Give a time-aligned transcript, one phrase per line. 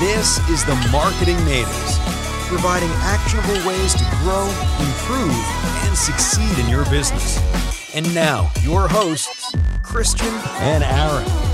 [0.00, 1.98] This is the Marketing Natives,
[2.48, 4.44] providing actionable ways to grow,
[4.80, 5.32] improve,
[5.86, 7.38] and succeed in your business.
[7.94, 9.54] And now, your hosts,
[9.84, 11.53] Christian and Aaron.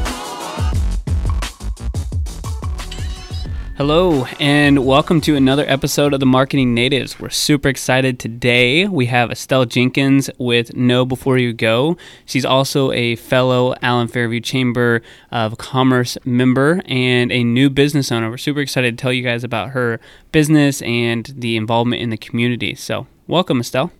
[3.80, 7.18] Hello, and welcome to another episode of the Marketing Natives.
[7.18, 8.86] We're super excited today.
[8.86, 11.96] We have Estelle Jenkins with Know Before You Go.
[12.26, 15.00] She's also a fellow Allen Fairview Chamber
[15.32, 18.28] of Commerce member and a new business owner.
[18.28, 19.98] We're super excited to tell you guys about her
[20.30, 22.74] business and the involvement in the community.
[22.74, 23.92] So, welcome, Estelle.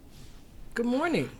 [0.74, 1.30] Good morning.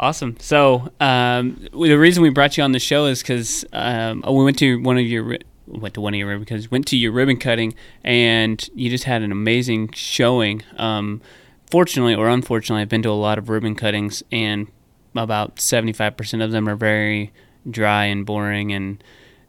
[0.00, 0.36] Awesome.
[0.40, 4.58] So, um, the reason we brought you on the show is because um, we went
[4.58, 5.38] to one of your
[5.70, 9.22] went to one of your because went to your ribbon cutting and you just had
[9.22, 10.62] an amazing showing.
[10.76, 11.20] Um,
[11.70, 14.68] fortunately or unfortunately, I've been to a lot of ribbon cuttings and
[15.16, 17.32] about seventy five percent of them are very
[17.68, 19.02] dry and boring and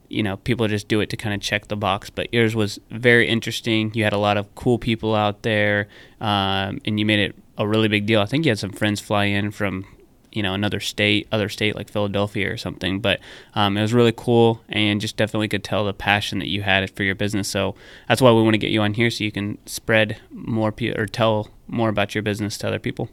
[0.09, 2.09] you know people just do it to kind of check the box.
[2.09, 3.91] But yours was very interesting.
[3.93, 5.87] You had a lot of cool people out there
[6.20, 8.21] um, and you made it a really big deal.
[8.21, 9.85] I think you had some friends fly in from
[10.32, 12.99] you know another state, other state like Philadelphia or something.
[12.99, 13.20] But
[13.54, 16.90] um, it was really cool, and just definitely could tell the passion that you had
[16.91, 17.48] for your business.
[17.48, 17.76] So
[18.07, 20.96] that's why we want to get you on here so you can spread more pe-
[20.98, 23.09] or tell more about your business to other people.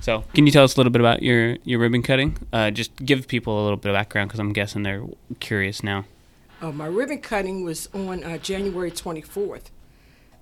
[0.00, 2.36] So, can you tell us a little bit about your your ribbon cutting?
[2.52, 5.04] Uh, just give people a little bit of background because I'm guessing they're
[5.40, 6.04] curious now.
[6.60, 9.64] Uh, my ribbon cutting was on uh, January 24th,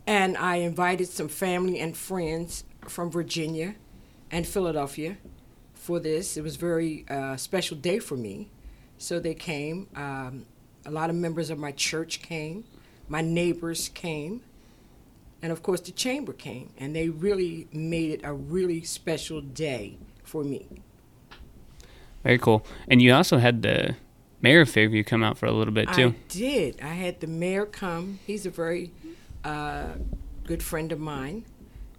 [0.06, 3.76] and I invited some family and friends from Virginia
[4.32, 5.18] and Philadelphia
[5.74, 6.36] for this.
[6.36, 8.48] It was a very uh, special day for me.
[8.96, 9.88] So they came.
[9.94, 10.46] Um,
[10.86, 12.64] a lot of members of my church came.
[13.08, 14.40] My neighbors came.
[15.42, 16.70] And of course, the chamber came.
[16.78, 20.66] And they really made it a really special day for me.
[22.22, 22.64] Very cool.
[22.88, 23.96] And you also had the
[24.40, 26.08] mayor of Fairview come out for a little bit too.
[26.08, 26.80] I did.
[26.80, 28.20] I had the mayor come.
[28.26, 28.92] He's a very
[29.44, 29.94] uh,
[30.44, 31.44] good friend of mine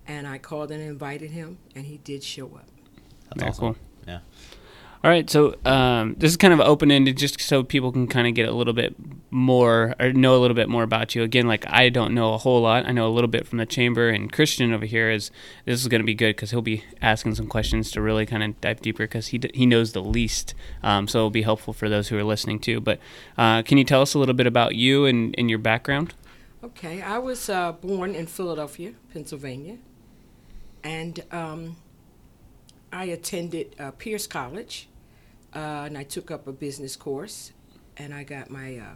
[0.08, 2.68] and I called and invited him, and he did show up.
[3.30, 3.62] That's Very awesome.
[3.62, 3.75] cool.
[4.08, 4.19] Yeah.
[5.03, 8.25] All right, so um, this is kind of open ended, just so people can kind
[8.25, 8.96] of get a little bit
[9.31, 11.24] more or know a little bit more about you.
[11.24, 12.86] Again, like I don't know a whole lot.
[12.88, 15.30] I know a little bit from the chamber, and Christian over here is
[15.66, 18.44] this is going to be good because he'll be asking some questions to really kind
[18.44, 20.53] of dive deeper because he he knows the least.
[20.81, 22.80] Um, so it'll be helpful for those who are listening too.
[22.80, 23.00] But
[23.38, 26.13] uh, can you tell us a little bit about you and, and your background?
[26.63, 29.80] Okay, I was uh, born in Philadelphia, Pennsylvania
[30.83, 31.77] and um,
[32.91, 34.89] I attended uh, Peirce College,
[35.55, 37.53] uh, and I took up a business course,
[37.97, 38.95] and I got my uh,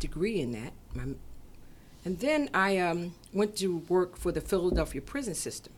[0.00, 0.72] degree in that.
[0.94, 1.04] My,
[2.04, 5.72] and then I um, went to work for the Philadelphia prison system,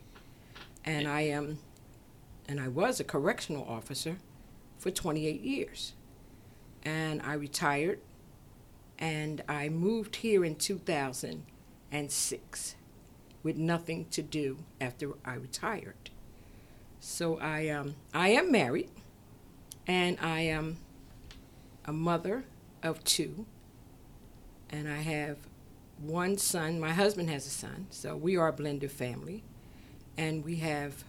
[0.84, 1.58] and I um,
[2.48, 4.16] and I was a correctional officer
[4.78, 5.92] for 28 years,
[6.82, 8.00] and I retired,
[8.98, 12.75] and I moved here in 2006
[13.43, 16.11] with nothing to do after I retired.
[17.01, 18.91] So I um, I am married,
[19.87, 20.77] and I am
[21.84, 22.45] a mother
[22.83, 23.47] of two,
[24.69, 25.39] and I have
[25.99, 26.79] one son.
[26.79, 29.43] My husband has a son, so we are a blended family,
[30.19, 31.05] and we have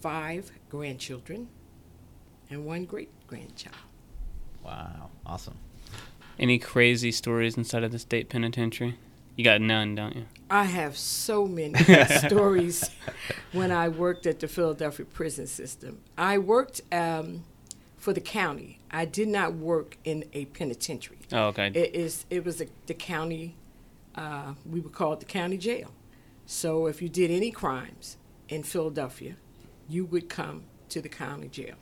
[0.00, 1.48] five grandchildren
[2.50, 3.76] and one great grandchild.
[4.64, 5.58] Wow, awesome.
[6.38, 8.98] Any crazy stories inside of the state penitentiary?
[9.36, 10.26] You got none, don't you?
[10.50, 11.74] I have so many
[12.26, 12.90] stories
[13.52, 16.00] when I worked at the Philadelphia prison system.
[16.18, 17.44] I worked um,
[17.96, 18.78] for the county.
[18.90, 21.20] I did not work in a penitentiary.
[21.32, 21.68] Oh, okay.
[21.68, 22.26] It is.
[22.28, 23.56] It was a, the county.
[24.14, 25.92] Uh, we would call it the county jail.
[26.44, 29.36] So if you did any crimes in Philadelphia,
[29.88, 31.76] you would come to the county jail,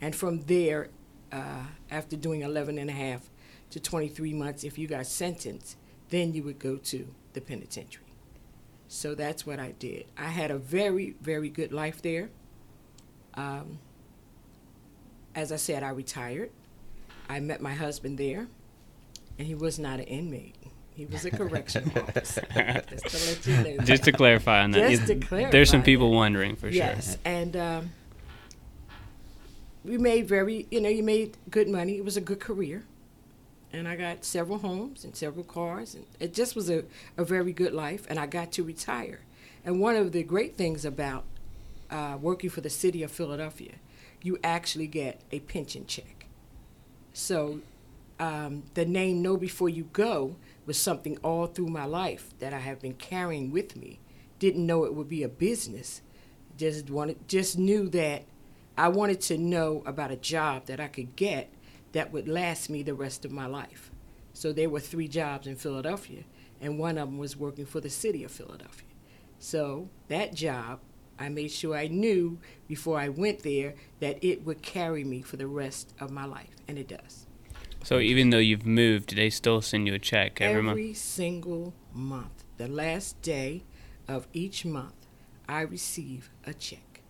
[0.00, 0.88] and from there,
[1.30, 3.30] uh, after doing 11 and a half
[3.70, 5.76] to 23 months, if you got sentenced
[6.10, 8.04] then you would go to the penitentiary.
[8.88, 10.06] So that's what I did.
[10.18, 12.28] I had a very, very good life there.
[13.34, 13.78] Um,
[15.34, 16.50] as I said, I retired.
[17.28, 18.48] I met my husband there,
[19.38, 20.56] and he was not an inmate.
[20.92, 22.42] He was a correctional officer.
[22.90, 23.84] just to you know.
[23.84, 24.90] Just to clarify on that.
[24.90, 25.50] Just to clarify.
[25.52, 26.16] There's some people that.
[26.16, 26.94] wondering for yes, sure.
[26.96, 27.90] Yes, and um,
[29.84, 31.96] we made very, you know, you made good money.
[31.96, 32.84] It was a good career
[33.72, 36.84] and I got several homes and several cars, and it just was a,
[37.16, 38.06] a very good life.
[38.08, 39.20] And I got to retire.
[39.64, 41.24] And one of the great things about
[41.90, 43.74] uh, working for the city of Philadelphia,
[44.22, 46.26] you actually get a pension check.
[47.12, 47.60] So
[48.18, 52.58] um, the name Know Before You Go was something all through my life that I
[52.58, 53.98] have been carrying with me.
[54.38, 56.02] Didn't know it would be a business.
[56.56, 58.24] Just wanted, just knew that
[58.76, 61.50] I wanted to know about a job that I could get
[61.92, 63.90] that would last me the rest of my life.
[64.32, 66.24] So there were three jobs in Philadelphia,
[66.60, 68.88] and one of them was working for the city of Philadelphia.
[69.38, 70.80] So that job,
[71.18, 72.38] I made sure I knew
[72.68, 76.56] before I went there that it would carry me for the rest of my life,
[76.68, 77.26] and it does.
[77.82, 80.78] So even though you've moved, they still send you a check every, Every month.
[80.78, 83.64] Every single month, the last day
[84.06, 84.94] of each month,
[85.48, 87.00] I receive a check.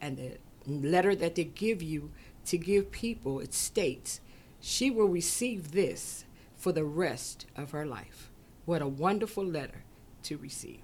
[0.00, 2.12] And the letter that they give you
[2.46, 4.20] to give people, it states,
[4.60, 6.24] she will receive this
[6.56, 8.30] for the rest of her life.
[8.66, 9.84] What a wonderful letter
[10.24, 10.80] to receive.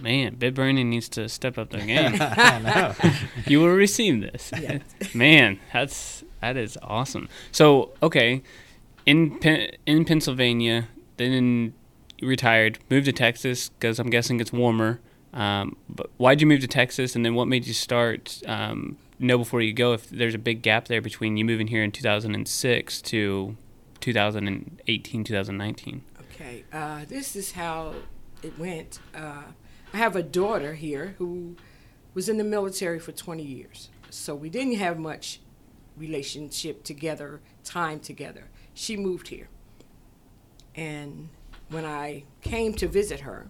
[0.00, 2.16] Man, Bit Branding needs to step up their game.
[2.20, 2.94] I know.
[3.46, 4.50] you will receive this.
[4.58, 4.80] Yes.
[5.14, 7.28] Man, that's that is awesome.
[7.50, 8.42] So, okay,
[9.04, 11.74] in Pen- in Pennsylvania, then
[12.18, 15.00] you retired, moved to Texas because I'm guessing it's warmer.
[15.34, 18.42] Um, but why'd you move to Texas, and then what made you start?
[18.46, 21.82] Um, know before you go if there's a big gap there between you moving here
[21.82, 23.56] in 2006 to
[24.00, 26.02] 2018, 2019.
[26.20, 27.94] Okay, uh, this is how
[28.42, 28.98] it went.
[29.14, 29.44] Uh,
[29.92, 31.56] I have a daughter here who
[32.14, 35.40] was in the military for 20 years, so we didn't have much
[35.96, 38.48] relationship together, time together.
[38.74, 39.48] She moved here,
[40.74, 41.28] and
[41.68, 43.46] when I came to visit her,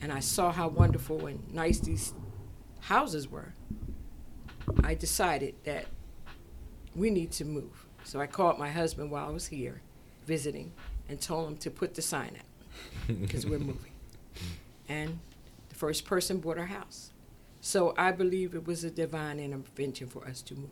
[0.00, 2.14] and I saw how wonderful and nice these
[2.80, 3.54] houses were,
[4.84, 5.86] I decided that
[6.94, 7.86] we need to move.
[8.04, 9.82] So I called my husband while I was here
[10.26, 10.72] visiting
[11.08, 13.92] and told him to put the sign up because we're moving.
[14.88, 15.18] And
[15.68, 17.10] the first person bought our house.
[17.60, 20.70] So I believe it was a divine intervention for us to move.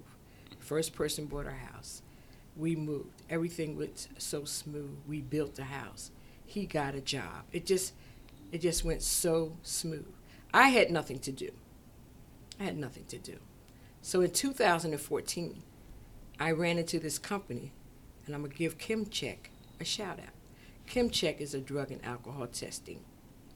[0.58, 2.02] The first person bought our house.
[2.56, 3.22] We moved.
[3.30, 4.96] Everything was so smooth.
[5.06, 6.10] We built the house.
[6.46, 7.44] He got a job.
[7.52, 7.92] It just
[8.50, 10.06] it just went so smooth.
[10.54, 11.50] I had nothing to do.
[12.58, 13.36] I had nothing to do.
[14.00, 15.62] So in 2014,
[16.40, 17.72] I ran into this company,
[18.24, 19.50] and I'm gonna give Kimcheck
[19.80, 20.34] a shout out.
[20.88, 23.04] Kimcheck is a drug and alcohol testing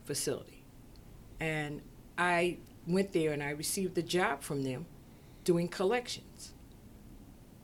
[0.04, 0.64] facility,
[1.40, 1.80] and
[2.18, 4.86] I went there and I received a job from them
[5.44, 6.52] doing collections,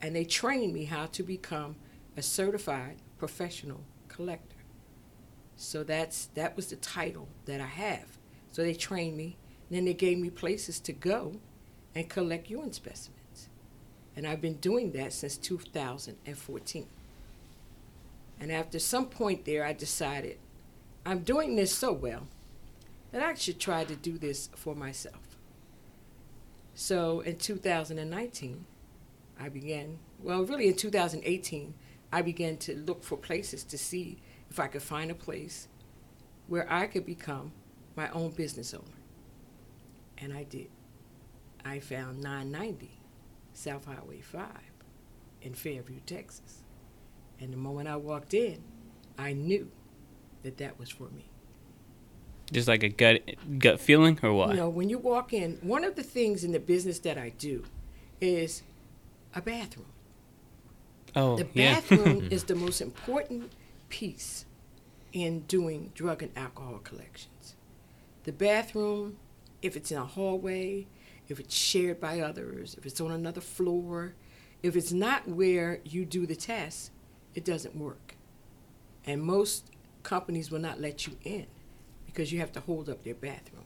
[0.01, 1.75] and they trained me how to become
[2.17, 4.55] a certified professional collector.
[5.55, 8.17] So that's that was the title that I have.
[8.51, 9.37] So they trained me,
[9.67, 11.39] and then they gave me places to go
[11.95, 13.49] and collect urine specimens.
[14.15, 16.87] And I've been doing that since 2014.
[18.39, 20.37] And after some point there, I decided
[21.05, 22.27] I'm doing this so well
[23.11, 25.37] that I should try to do this for myself.
[26.75, 28.65] So in 2019,
[29.39, 31.73] I began, well, really in 2018,
[32.11, 34.19] I began to look for places to see
[34.49, 35.67] if I could find a place
[36.47, 37.51] where I could become
[37.95, 38.85] my own business owner.
[40.17, 40.67] And I did.
[41.65, 42.99] I found 990
[43.53, 44.45] South Highway 5
[45.41, 46.63] in Fairview, Texas.
[47.39, 48.61] And the moment I walked in,
[49.17, 49.71] I knew
[50.43, 51.25] that that was for me.
[52.51, 53.21] Just like a gut
[53.59, 54.49] gut feeling, or what?
[54.49, 57.29] You know, when you walk in, one of the things in the business that I
[57.37, 57.63] do
[58.19, 58.63] is
[59.35, 59.85] a bathroom.
[61.15, 61.75] oh, The yeah.
[61.75, 63.51] bathroom is the most important
[63.89, 64.45] piece
[65.13, 67.55] in doing drug and alcohol collections.
[68.23, 69.17] The bathroom,
[69.61, 70.87] if it's in a hallway,
[71.29, 74.13] if it's shared by others, if it's on another floor,
[74.63, 76.91] if it's not where you do the test,
[77.35, 78.15] it doesn't work.
[79.05, 79.71] And most
[80.03, 81.47] companies will not let you in
[82.05, 83.65] because you have to hold up their bathroom.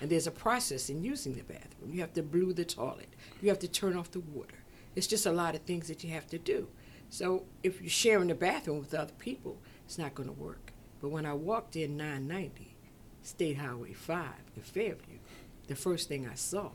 [0.00, 1.90] And there's a process in using the bathroom.
[1.90, 3.08] You have to blue the toilet.
[3.40, 4.56] You have to turn off the water.
[4.94, 6.68] It's just a lot of things that you have to do.
[7.08, 10.72] So if you're sharing the bathroom with other people, it's not going to work.
[11.00, 12.76] But when I walked in 990
[13.22, 15.18] State Highway 5 in Fairview,
[15.66, 16.70] the first thing I saw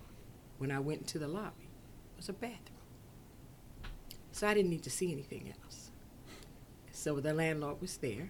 [0.62, 1.64] when I went into the lobby
[2.12, 2.78] it was a bathroom.
[4.32, 5.90] So I didn't need to see anything else.
[6.92, 8.30] So the landlord was there,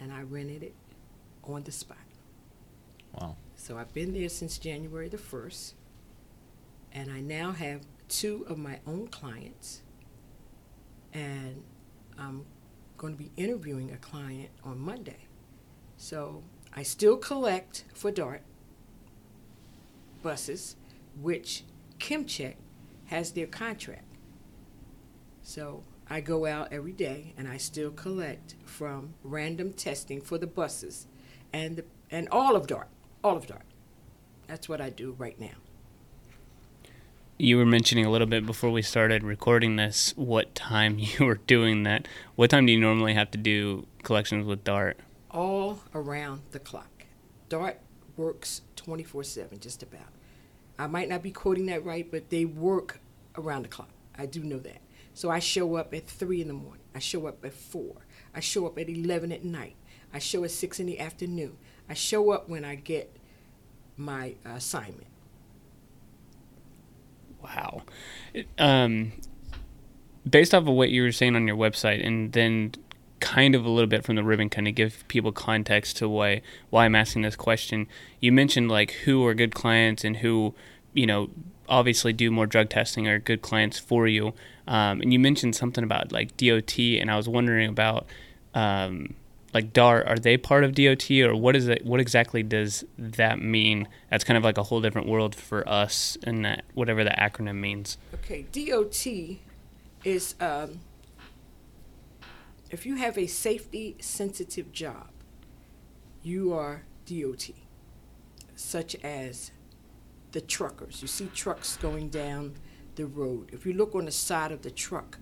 [0.00, 0.74] and I rented it
[1.44, 1.98] on the spot.
[3.12, 3.36] Wow.
[3.54, 5.74] So I've been there since January the 1st,
[6.92, 9.82] and I now have two of my own clients,
[11.12, 11.62] and
[12.18, 12.46] I'm
[12.96, 15.26] going to be interviewing a client on Monday.
[15.98, 16.42] So
[16.74, 18.40] I still collect for DART
[20.22, 20.76] buses,
[21.18, 21.64] which
[21.98, 22.56] Kimcheck
[23.06, 24.04] has their contract.
[25.42, 30.46] So I go out every day and I still collect from random testing for the
[30.46, 31.06] buses
[31.52, 32.88] and the, and all of DART,
[33.22, 33.64] all of DART.
[34.46, 35.54] That's what I do right now.
[37.38, 41.36] You were mentioning a little bit before we started recording this what time you were
[41.46, 42.06] doing that.
[42.36, 44.98] What time do you normally have to do collections with Dart?
[45.30, 47.06] All around the clock.
[47.48, 47.80] DART
[48.16, 50.12] works 24 7, just about.
[50.80, 53.00] I might not be quoting that right, but they work
[53.36, 53.90] around the clock.
[54.16, 54.80] I do know that.
[55.12, 56.80] So I show up at 3 in the morning.
[56.94, 57.96] I show up at 4.
[58.34, 59.76] I show up at 11 at night.
[60.12, 61.58] I show at 6 in the afternoon.
[61.88, 63.14] I show up when I get
[63.98, 65.06] my assignment.
[67.42, 67.82] Wow.
[68.58, 69.12] Um,
[70.28, 72.72] based off of what you were saying on your website, and then
[73.20, 76.40] kind of a little bit from the ribbon kind of give people context to why
[76.70, 77.86] why I'm asking this question.
[78.18, 80.54] You mentioned like who are good clients and who,
[80.92, 81.30] you know,
[81.68, 84.34] obviously do more drug testing are good clients for you.
[84.66, 88.06] Um, and you mentioned something about like DOT, and I was wondering about
[88.54, 89.14] um,
[89.54, 90.06] like DART.
[90.06, 91.84] Are they part of DOT, or what is it?
[91.84, 93.88] What exactly does that mean?
[94.10, 97.56] That's kind of like a whole different world for us, and that whatever the acronym
[97.56, 97.98] means.
[98.14, 99.06] Okay, DOT
[100.04, 100.80] is um,
[102.70, 105.08] if you have a safety sensitive job,
[106.22, 107.50] you are DOT,
[108.54, 109.50] such as
[110.32, 111.02] the truckers.
[111.02, 112.54] You see trucks going down
[112.96, 113.50] the road.
[113.52, 115.18] If you look on the side of the truck,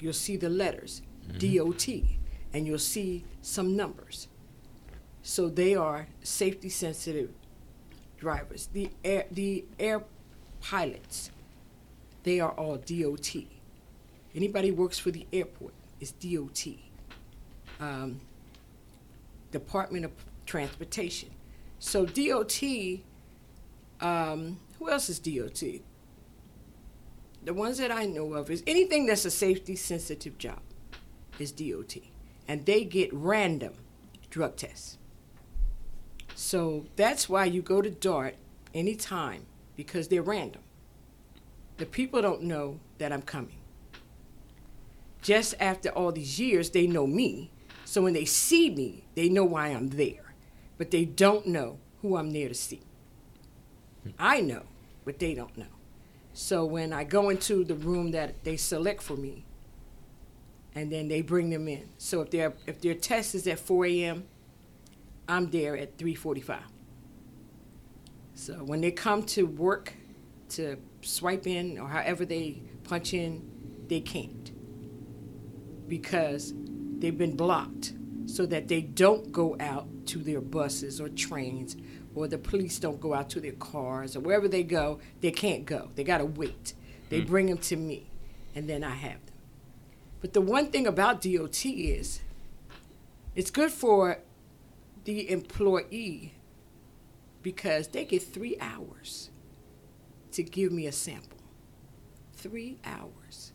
[0.00, 1.02] you'll see the letters
[1.38, 1.88] DOT
[2.52, 4.28] and you'll see some numbers.
[5.22, 7.30] So they are safety sensitive
[8.18, 8.68] drivers.
[8.72, 10.04] The air, the air
[10.60, 11.30] pilots,
[12.22, 13.36] they are all DOT.
[14.34, 16.66] Anybody works for the airport is DOT.
[17.80, 18.20] Um,
[19.50, 20.12] Department of
[20.46, 21.30] Transportation.
[21.78, 22.62] So DOT,
[24.00, 25.62] um, who else is DOT?
[27.44, 30.60] The ones that I know of is anything that's a safety sensitive job
[31.38, 31.96] is DOT.
[32.46, 33.74] And they get random
[34.30, 34.98] drug tests.
[36.34, 38.36] So that's why you go to DART
[38.72, 40.62] anytime because they're random.
[41.78, 43.58] The people don't know that I'm coming.
[45.22, 47.50] Just after all these years, they know me.
[47.84, 50.34] So when they see me, they know why I'm there.
[50.76, 52.82] But they don't know who I'm there to see.
[54.18, 54.62] I know,
[55.04, 55.66] but they don't know.
[56.32, 59.44] So when I go into the room that they select for me,
[60.74, 61.88] and then they bring them in.
[61.98, 64.24] So if their if their test is at 4 a.m.,
[65.28, 66.60] I'm there at 3:45.
[68.34, 69.94] So when they come to work
[70.50, 73.42] to swipe in or however they punch in,
[73.88, 74.52] they can't
[75.88, 76.54] because
[76.98, 77.94] they've been blocked
[78.26, 81.76] so that they don't go out to their buses or trains
[82.18, 85.64] or the police don't go out to their cars or wherever they go, they can't
[85.64, 85.88] go.
[85.94, 86.74] They got to wait.
[87.08, 87.26] They hmm.
[87.26, 88.10] bring them to me
[88.54, 89.34] and then I have them.
[90.20, 92.20] But the one thing about DOT is
[93.36, 94.18] it's good for
[95.04, 96.34] the employee
[97.42, 99.30] because they get three hours
[100.32, 101.38] to give me a sample.
[102.32, 103.52] Three hours.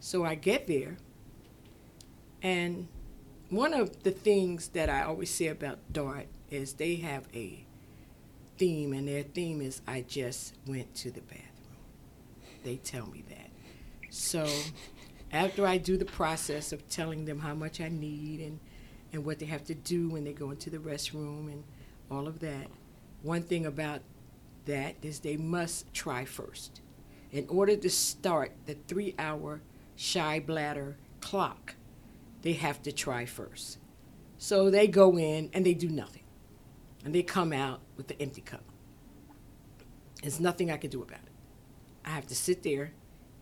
[0.00, 0.98] So I get there,
[2.42, 2.88] and
[3.48, 7.64] one of the things that I always say about DART is they have a
[8.56, 11.50] theme, and their theme is I just went to the bathroom.
[12.62, 13.50] They tell me that.
[14.10, 14.48] So
[15.32, 18.60] after I do the process of telling them how much I need and,
[19.12, 21.64] and what they have to do when they go into the restroom and
[22.10, 22.68] all of that,
[23.22, 24.00] one thing about
[24.66, 26.80] that is they must try first.
[27.32, 29.60] In order to start the three hour
[29.96, 31.74] shy bladder clock,
[32.42, 33.78] they have to try first.
[34.38, 36.22] So they go in and they do nothing.
[37.04, 38.64] And they come out with the empty cup.
[40.22, 41.32] There's nothing I can do about it.
[42.04, 42.92] I have to sit there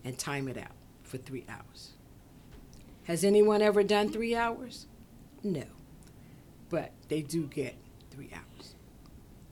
[0.04, 0.72] and time it out
[1.04, 1.92] for three hours.
[3.04, 4.86] Has anyone ever done three hours?
[5.42, 5.64] No.
[6.70, 7.76] But they do get
[8.10, 8.74] three hours.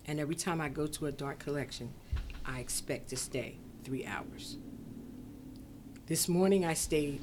[0.06, 1.92] And every time I go to a DART collection,
[2.44, 4.56] I expect to stay three hours.
[6.06, 7.20] This morning I stayed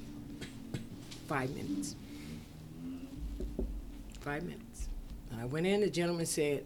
[1.27, 1.95] five minutes.
[4.21, 4.87] Five minutes.
[5.31, 6.65] And I went in, the gentleman said,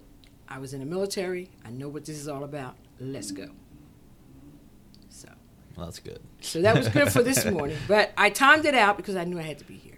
[0.51, 3.47] I was in the military, I know what this is all about, let's go.
[5.09, 5.29] So,
[5.77, 6.19] Well, that's good.
[6.41, 7.77] so that was good for this morning.
[7.87, 9.97] But I timed it out because I knew I had to be here.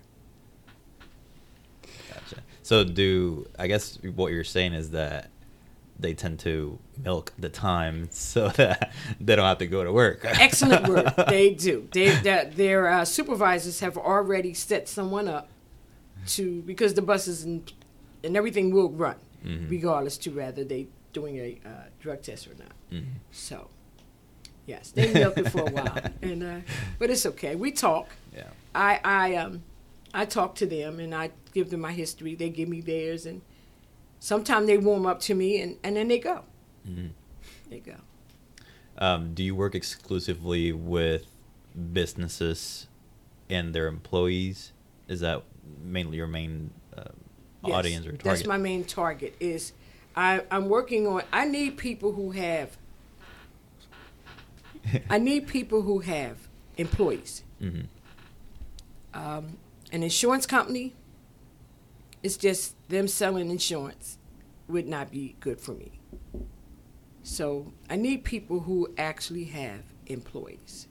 [2.14, 2.44] Gotcha.
[2.62, 5.32] So, do I guess what you're saying is that
[6.00, 10.22] they tend to milk the time so that they don't have to go to work.
[10.24, 11.16] Excellent work.
[11.30, 11.88] They do.
[11.92, 15.50] They, that their uh, supervisors have already set someone up
[16.28, 17.74] to because the buses and
[18.24, 19.70] and everything will run Mhm.
[19.70, 21.70] regardless to whether they doing a uh,
[22.00, 22.72] drug test or not.
[22.92, 23.06] Mhm.
[23.32, 23.70] So,
[24.66, 26.60] yes, they milk it for a while, and uh,
[27.00, 27.56] but it's okay.
[27.56, 28.08] We talk.
[28.36, 28.50] Yeah.
[28.74, 29.64] I I um
[30.14, 32.36] I talk to them and I give them my history.
[32.36, 33.42] They give me theirs, and
[34.20, 36.44] sometimes they warm up to me, and and then they go.
[36.88, 37.10] Mhm.
[37.70, 37.96] They go.
[38.98, 41.26] Um, do you work exclusively with
[41.94, 42.88] businesses
[43.50, 44.72] and their employees?
[45.08, 45.44] Is that
[45.84, 47.06] mainly your main uh,
[47.64, 48.24] Yes, audience or target?
[48.24, 49.36] That's my main target.
[49.40, 49.74] Is
[50.16, 51.24] I, I'm working on.
[51.32, 52.78] I need people who have.
[55.10, 57.44] I need people who have employees.
[57.62, 57.88] Mhm.
[59.14, 59.58] Um,
[59.92, 60.94] an insurance company,
[62.22, 64.18] it's just them selling insurance
[64.68, 65.92] would not be good for me.
[67.22, 70.88] So I need people who actually have employees.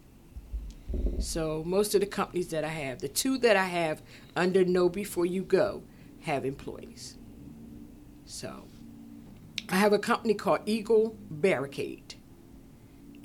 [1.18, 4.02] So most of the companies that I have, the two that I have
[4.36, 5.82] under Know Before You Go,
[6.22, 7.16] have employees.
[8.24, 8.64] So
[9.68, 12.14] I have a company called Eagle Barricade.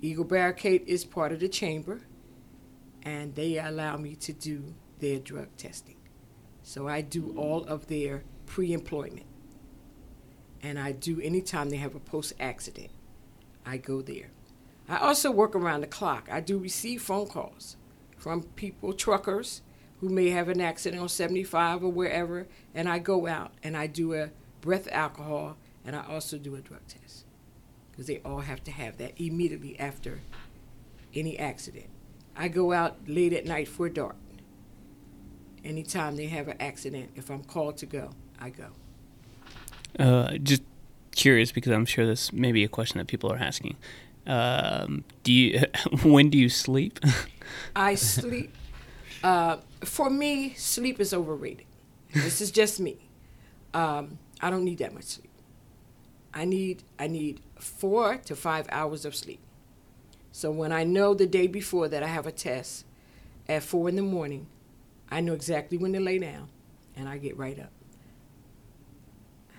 [0.02, 2.02] Eagle Barricade is part of the chamber,
[3.04, 5.98] and they allow me to do their drug testing.
[6.64, 9.26] So I do all of their pre employment.
[10.62, 12.90] And I do anytime they have a post accident,
[13.66, 14.32] I go there.
[14.90, 16.28] I also work around the clock.
[16.32, 17.78] I do receive phone calls
[18.18, 19.62] from people, truckers,
[20.00, 23.88] who may have an accident on 75 or wherever, and I go out and I
[23.88, 24.30] do a
[24.62, 27.26] breath alcohol and I also do a drug test
[27.92, 30.22] because they all have to have that immediately after
[31.16, 31.88] any accident.
[32.36, 34.16] I go out late at night for a DART.
[35.66, 38.68] Anytime they have an accident, if I'm called to go, I go.
[39.98, 40.62] Uh, just
[41.16, 43.76] curious because I'm sure this may be a question that people are asking.
[44.28, 45.62] Um, do you
[46.04, 47.00] when do you sleep?
[47.76, 48.54] I sleep.
[49.24, 51.66] Uh, for me, sleep is overrated.
[52.14, 53.10] This is just me.
[53.74, 55.30] Um, I don't need that much sleep.
[56.34, 59.40] I need I need four to five hours of sleep.
[60.32, 62.86] So when I know the day before that I have a test
[63.50, 64.48] at four in the morning,
[65.10, 66.50] I know exactly when to lay down,
[66.96, 67.72] and I get right up.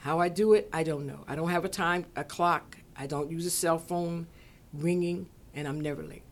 [0.03, 1.25] How I do it, I don't know.
[1.27, 2.79] I don't have a time, a clock.
[2.97, 4.27] I don't use a cell phone
[4.73, 6.23] ringing, and I'm never late.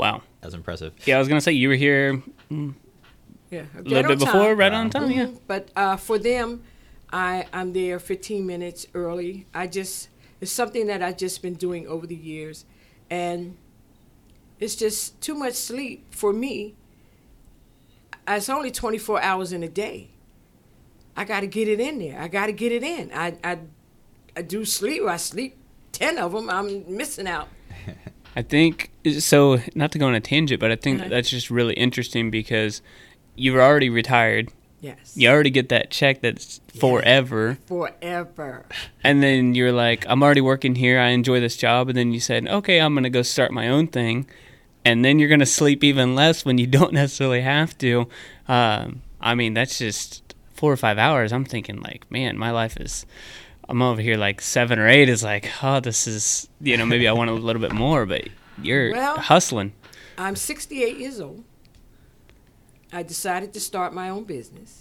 [0.00, 0.22] Wow.
[0.40, 0.94] That's impressive.
[1.04, 2.74] Yeah, I was gonna say you were here mm,
[3.50, 5.10] Yeah, a little bit before, right on time.
[5.10, 5.26] Yeah.
[5.26, 5.40] Mhm.
[5.46, 6.62] But uh, for them,
[7.12, 9.46] I I'm there 15 minutes early.
[9.52, 10.08] I just
[10.40, 12.64] it's something that I've just been doing over the years,
[13.10, 13.58] and
[14.58, 16.74] it's just too much sleep for me.
[18.26, 20.08] It's only 24 hours in a day.
[21.16, 22.18] I got to get it in there.
[22.20, 23.10] I got to get it in.
[23.12, 23.58] I, I
[24.36, 25.02] I do sleep.
[25.02, 25.56] I sleep
[25.92, 26.48] 10 of them.
[26.48, 27.48] I'm missing out.
[28.36, 29.60] I think so.
[29.74, 31.08] Not to go on a tangent, but I think Uh-huh.
[31.08, 32.80] that's just really interesting because
[33.34, 34.50] you're already retired.
[34.80, 35.12] Yes.
[35.14, 38.64] You already get that check that's forever, Forever.
[39.04, 40.98] and then you're like, "I'm already working here.
[40.98, 43.88] I enjoy this job." And then you said, "Okay, I'm gonna go start my own
[43.88, 44.26] thing,"
[44.84, 48.08] and then you're gonna sleep even less when you don't necessarily have to.
[48.48, 51.30] Um, I mean, that's just four or five hours.
[51.32, 53.04] I'm thinking like, man, my life is.
[53.70, 57.06] I'm over here like seven or eight is like, oh, this is you know maybe
[57.06, 58.28] I want a little bit more, but
[58.60, 59.72] you're Well- hustling.
[60.18, 61.44] I'm 68 years old.
[62.92, 64.80] I decided to start my own business,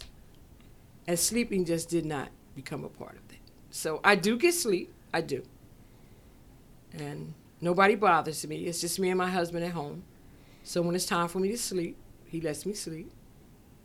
[1.07, 3.37] and sleeping just did not become a part of it.
[3.69, 5.43] So I do get sleep, I do.
[6.93, 8.65] And nobody bothers me.
[8.65, 10.03] It's just me and my husband at home.
[10.63, 13.11] So when it's time for me to sleep, he lets me sleep,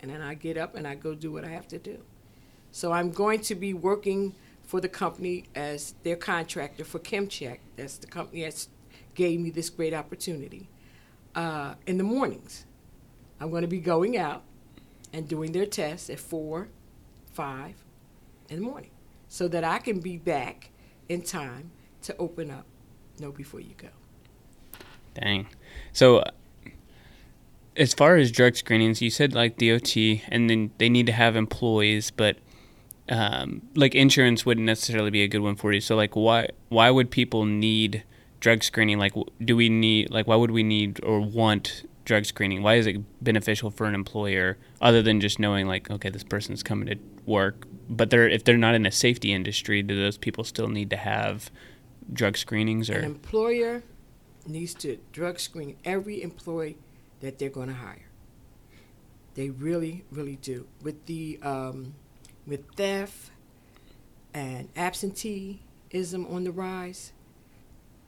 [0.01, 1.99] and then I get up and I go do what I have to do.
[2.73, 7.59] So I'm going to be working for the company as their contractor for ChemCheck.
[7.77, 8.67] That's the company that
[9.15, 10.69] gave me this great opportunity
[11.35, 12.67] uh, in the mornings.
[13.41, 14.43] I'm going to be going out
[15.13, 16.69] and doing their tests at four,
[17.33, 17.75] five
[18.49, 18.91] in the morning,
[19.29, 20.71] so that I can be back
[21.09, 21.71] in time
[22.03, 22.67] to open up.
[23.21, 23.89] Know before you go.
[25.15, 25.47] Dang.
[25.93, 26.31] So, uh,
[27.77, 31.37] as far as drug screenings, you said like DOT, and then they need to have
[31.37, 32.37] employees, but
[33.09, 35.81] um, like insurance wouldn't necessarily be a good one for you.
[35.81, 38.05] So, like, why why would people need
[38.41, 38.99] drug screening?
[38.99, 39.13] Like,
[39.45, 42.63] do we need like why would we need or want drug screening?
[42.63, 46.63] Why is it beneficial for an employer other than just knowing like, okay, this person's
[46.63, 50.45] coming to work, but they're if they're not in a safety industry, do those people
[50.45, 51.51] still need to have
[52.13, 53.83] drug screenings or An employer
[54.47, 56.79] needs to drug screen every employee
[57.21, 58.09] that they're going to hire.
[59.35, 60.67] They really, really do.
[60.83, 61.95] With the um,
[62.47, 63.31] with theft
[64.33, 67.13] and absenteeism on the rise,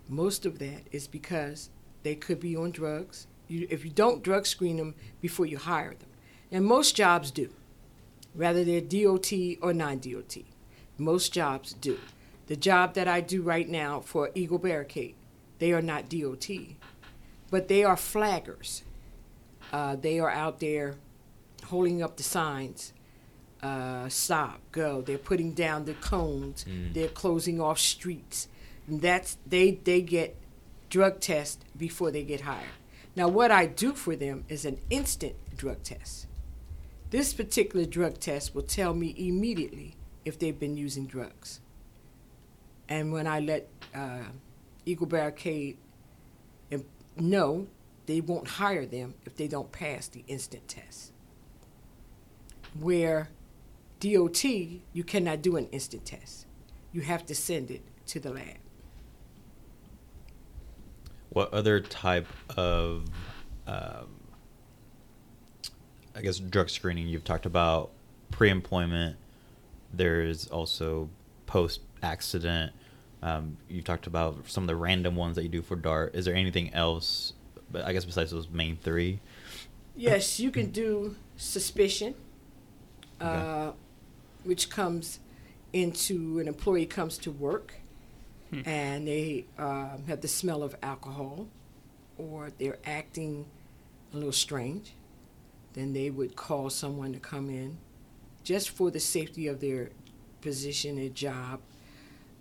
[0.08, 1.70] most of that is because
[2.02, 3.26] they could be on drugs.
[3.48, 6.08] You, if you don't drug screen them before you hire them,
[6.50, 7.50] and most jobs do,
[8.34, 10.38] whether they're DOT or non-DOT,
[10.98, 11.98] most jobs do.
[12.46, 15.14] The job that I do right now for Eagle Barricade,
[15.58, 16.48] they are not DOT,
[17.50, 18.82] but they are flaggers.
[19.72, 20.94] Uh, they are out there
[21.64, 22.92] holding up the signs
[23.62, 25.00] uh, stop, go.
[25.02, 26.64] They're putting down the cones.
[26.92, 28.48] They're closing off streets.
[28.86, 30.36] And that's they they get
[30.90, 32.68] drug tests before they get hired.
[33.16, 36.26] Now, what I do for them is an instant drug test.
[37.10, 41.60] This particular drug test will tell me immediately if they've been using drugs.
[42.88, 44.24] And when I let uh,
[44.84, 45.78] Eagle Barricade
[47.16, 47.66] know,
[48.06, 51.12] they won't hire them if they don't pass the instant test.
[52.78, 53.28] where
[54.00, 56.46] DOT, you cannot do an instant test.
[56.92, 58.56] You have to send it to the lab.
[61.30, 63.04] What other type of,
[63.66, 64.06] um,
[66.14, 67.08] I guess, drug screening?
[67.08, 67.90] You've talked about
[68.30, 69.16] pre-employment.
[69.92, 71.10] There's also
[71.46, 72.72] post-accident.
[73.22, 76.14] Um, you've talked about some of the random ones that you do for DART.
[76.14, 77.32] Is there anything else?
[77.70, 79.20] But I guess besides those main three.
[79.94, 82.14] Yes, you can do suspicion,
[83.20, 83.28] Okay.
[83.28, 83.72] uh,
[84.46, 85.20] which comes
[85.72, 87.74] into an employee comes to work
[88.64, 91.48] and they um have the smell of alcohol
[92.16, 93.44] or they're acting
[94.12, 94.94] a little strange.
[95.74, 97.76] Then they would call someone to come in
[98.44, 99.90] just for the safety of their
[100.40, 101.60] position, their job.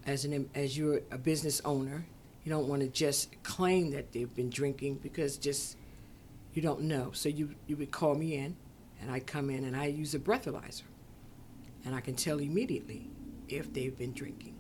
[0.06, 2.06] As an as you're a business owner,
[2.44, 5.76] you don't want to just claim that they've been drinking because just
[6.54, 7.12] you don't know.
[7.14, 8.56] So you you would call me in,
[9.02, 10.84] and I come in and I use a breathalyzer,
[11.86, 13.10] and I can tell immediately
[13.48, 14.56] if they've been drinking.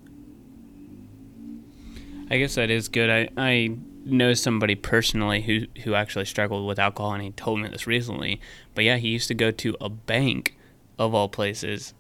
[2.30, 3.10] I guess that is good.
[3.10, 7.70] I, I know somebody personally who, who actually struggled with alcohol, and he told me
[7.70, 8.40] this recently.
[8.74, 10.58] But yeah, he used to go to a bank,
[10.98, 11.94] of all places,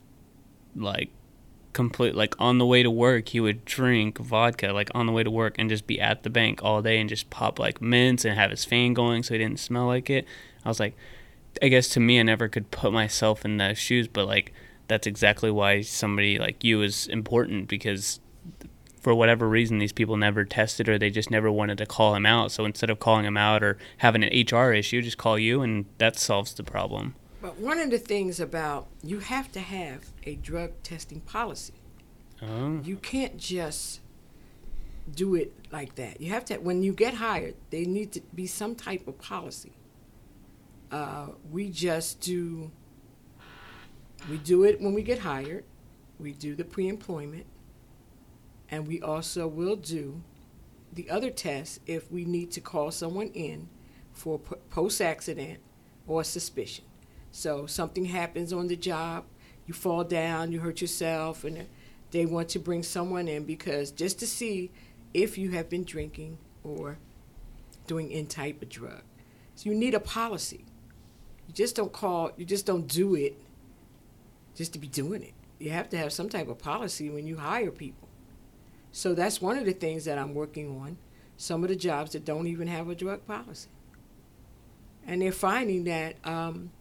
[0.75, 1.09] like
[1.73, 5.23] complete like on the way to work he would drink vodka like on the way
[5.23, 8.23] to work and just be at the bank all day and just pop like mints
[8.23, 10.25] and have his fan going so he didn't smell like it
[10.63, 10.95] i was like
[11.61, 14.53] i guess to me i never could put myself in those shoes but like
[14.87, 18.19] that's exactly why somebody like you is important because
[19.01, 22.25] for whatever reason these people never tested or they just never wanted to call him
[22.25, 25.61] out so instead of calling him out or having an hr issue just call you
[25.61, 30.07] and that solves the problem But one of the things about you have to have
[30.23, 31.75] a drug testing policy.
[32.41, 34.01] oh You can't just
[35.13, 36.19] do it like that.
[36.19, 39.73] You have to when you get hired, there need to be some type of policy.
[40.91, 42.71] Uh, we just do.
[44.29, 45.65] We do it when we get hired.
[46.19, 47.45] We do the pre-employment,
[48.69, 50.23] and we also will do
[50.93, 53.67] the other tests if we need to call someone in
[54.13, 55.59] for post-accident
[56.07, 56.85] or suspicion.
[57.31, 59.25] So something happens on the job,
[59.67, 61.67] you fall down, you hurt yourself, and
[62.11, 64.71] they want to bring someone in because just to see
[65.13, 66.97] if you have been drinking or
[67.87, 69.01] doing any type of drug.
[69.55, 70.65] So you need a policy.
[71.47, 73.37] You just don't call, you just don't do it
[74.55, 75.33] just to be doing it.
[75.59, 78.09] You have to have some type of policy when you hire people.
[78.91, 80.97] So that's one of the things that I'm working on.
[81.37, 83.69] Some of the jobs that don't even have a drug policy.
[85.05, 86.71] And they're finding that um,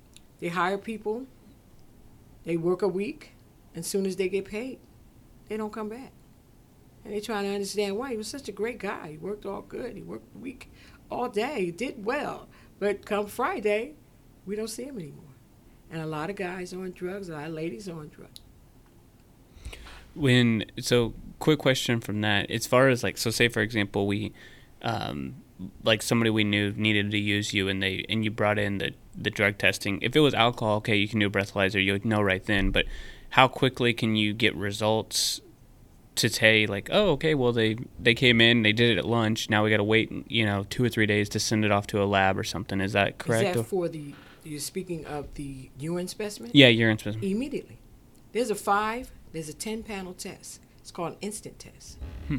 [0.41, 1.27] they hire people,
[2.45, 3.33] they work a week,
[3.75, 4.79] and soon as they get paid,
[5.49, 6.13] they don't come back.
[7.05, 8.13] And they're trying to understand why.
[8.13, 9.09] He was such a great guy.
[9.11, 9.97] He worked all good.
[9.97, 10.71] He worked week
[11.11, 11.67] all day.
[11.67, 12.49] He did well.
[12.79, 13.95] But come Friday,
[14.47, 15.24] we don't see him anymore.
[15.91, 18.41] And a lot of guys are on drugs, a lot of ladies are on drugs.
[20.15, 22.51] when so quick question from that.
[22.51, 24.33] As far as like so say for example we
[24.83, 25.37] um
[25.85, 28.93] like somebody we knew needed to use you and they and you brought in the
[29.17, 30.01] the drug testing.
[30.03, 32.71] If it was alcohol okay you can do a breathalyzer you would know right then
[32.71, 32.87] but
[33.31, 35.41] how quickly can you get results
[36.17, 39.51] to say like oh okay well they they came in they did it at lunch
[39.51, 41.89] now we got to wait you know two or three days to send it off
[41.89, 43.51] to a lab or something is that correct?
[43.51, 46.51] Is that for the, you're speaking of the urine specimen?
[46.55, 47.79] yeah urine specimen Immediately.
[48.33, 50.61] There's a five, there's a 10 panel test.
[50.79, 51.99] It's called an instant test.
[52.29, 52.39] Hmm.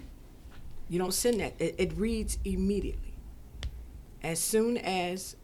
[0.90, 3.14] You don't send that, it, it reads immediately.
[4.22, 5.36] As soon as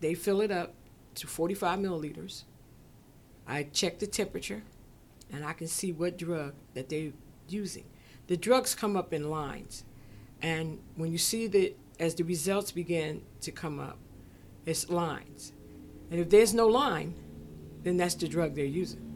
[0.00, 0.74] they fill it up
[1.16, 2.44] to 45 milliliters,
[3.46, 4.62] I check the temperature
[5.32, 7.12] and I can see what drug that they're
[7.48, 7.84] using.
[8.26, 9.84] The drugs come up in lines.
[10.42, 13.98] And when you see that as the results begin to come up,
[14.66, 15.52] it's lines.
[16.10, 17.14] And if there's no line,
[17.82, 19.06] then that's the drug they're using.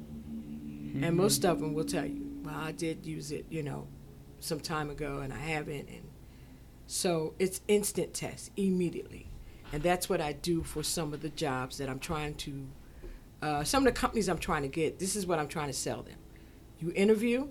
[1.03, 3.89] And most of them will tell you, well, I did use it, you know,
[4.39, 5.89] some time ago and I haven't.
[5.89, 6.09] And
[6.87, 9.29] so it's instant test immediately.
[9.73, 12.67] And that's what I do for some of the jobs that I'm trying to,
[13.43, 15.73] uh, some of the companies I'm trying to get, this is what I'm trying to
[15.73, 16.19] sell them.
[16.79, 17.49] You interview,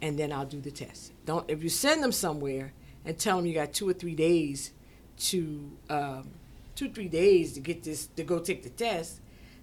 [0.00, 1.12] and then I'll do the test.
[1.24, 2.72] Don't, if you send them somewhere
[3.04, 4.72] and tell them you got two or three days
[5.18, 6.30] to, um,
[6.74, 9.20] two, three days to get this, to go take the test,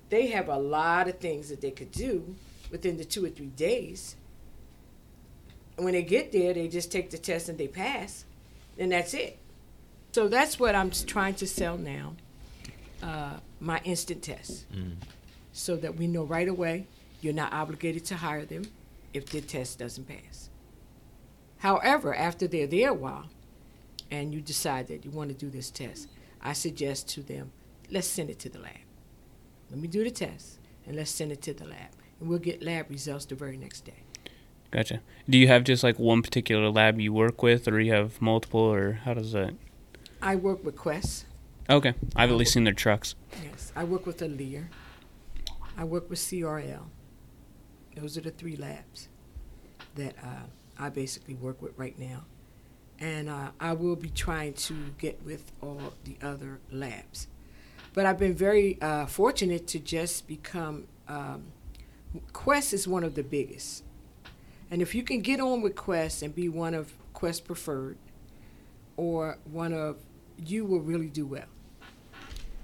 [0.10, 2.36] they have a lot of things that they could do
[2.72, 4.16] within the two or three days.
[5.78, 8.26] And when they get there, they just take the test and they pass,
[8.78, 9.38] and that's it.
[10.12, 12.16] So that's what I'm trying to sell now
[13.02, 14.72] uh, my instant test.
[14.74, 14.96] Mm.
[15.54, 16.88] So that we know right away
[17.22, 18.64] you're not obligated to hire them
[19.14, 20.50] if the test doesn't pass.
[21.58, 23.28] However, after they're there a while
[24.10, 26.08] and you decide that you want to do this test,
[26.42, 27.52] I suggest to them,
[27.90, 28.86] let's send it to the lab.
[29.70, 30.60] Let me do the test.
[30.86, 31.92] and let's send it to the lab.
[32.20, 34.04] And we'll get lab results the very next day.
[34.72, 35.02] Gotcha.
[35.30, 38.60] Do you have just like one particular lab you work with, or you have multiple,
[38.60, 39.54] or how does that?
[40.22, 41.26] I work with Quest.
[41.70, 43.14] Okay, I've at least seen their trucks.
[43.44, 44.68] Yes, I work with Alere.
[45.78, 46.86] I work with CRL.
[47.96, 49.08] Those are the three labs
[49.96, 50.48] that uh,
[50.78, 52.26] I basically work with right now.
[53.00, 57.28] And uh, I will be trying to get with all the other labs.
[57.94, 61.46] But I've been very uh, fortunate to just become, um,
[62.34, 63.84] Quest is one of the biggest.
[64.70, 67.98] And if you can get on with Quest and be one of Quest preferred
[68.98, 69.98] or one of,
[70.38, 71.48] you will really do well.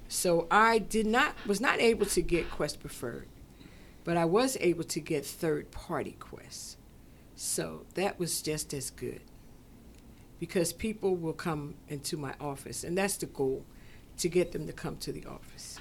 [0.08, 3.28] So I did not was not able to get Quest Preferred,
[4.04, 6.78] but I was able to get third party Quest.
[7.36, 9.22] So that was just as good.
[10.40, 13.66] Because people will come into my office and that's the goal
[14.18, 15.80] to get them to come to the office.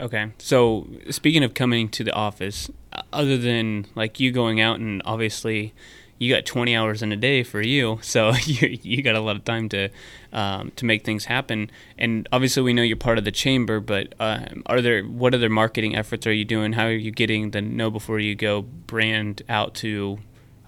[0.00, 4.80] Okay, so speaking of coming to the office, uh, other than like you going out
[4.80, 5.74] and obviously
[6.22, 9.36] you got 20 hours in a day for you, so you you got a lot
[9.36, 9.90] of time to
[10.32, 11.70] um, to make things happen.
[11.98, 15.50] And obviously, we know you're part of the chamber, but uh, are there what other
[15.50, 16.72] marketing efforts are you doing?
[16.72, 20.18] How are you getting the know before you go brand out to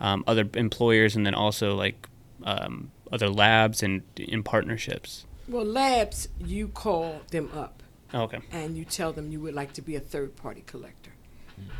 [0.00, 2.09] um, other employers, and then also like
[2.44, 5.26] um, other labs and in partnerships?
[5.48, 8.38] Well, labs, you call them up Oh, okay.
[8.52, 11.11] and you tell them you would like to be a third party collector.